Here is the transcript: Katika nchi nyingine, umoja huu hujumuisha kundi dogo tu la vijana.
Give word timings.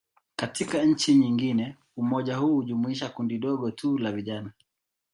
Katika 0.35 0.83
nchi 0.85 1.15
nyingine, 1.15 1.77
umoja 1.97 2.37
huu 2.37 2.55
hujumuisha 2.55 3.09
kundi 3.09 3.37
dogo 3.37 3.71
tu 3.71 3.97
la 3.97 4.11
vijana. 4.11 4.51